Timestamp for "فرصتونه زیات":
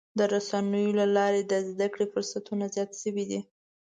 2.13-2.91